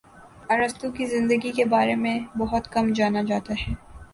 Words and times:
ارسطو 0.49 0.87
کی 0.91 1.05
زندگی 1.05 1.51
کے 1.51 1.65
بارے 1.65 1.95
میں 1.95 2.17
بہت 2.37 2.67
کم 2.67 2.91
جانا 2.93 3.21
جاتا 3.27 3.53
ہے 3.59 3.73